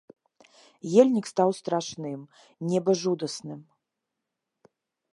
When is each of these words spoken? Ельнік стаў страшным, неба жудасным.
Ельнік 1.03 1.25
стаў 1.33 1.49
страшным, 1.59 2.19
неба 2.73 2.91
жудасным. 3.05 3.59